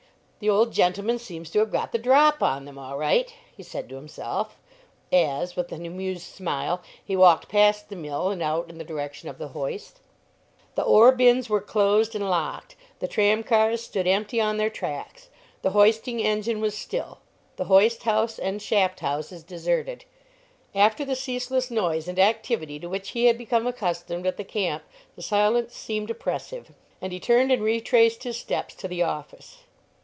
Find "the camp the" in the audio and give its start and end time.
24.37-25.21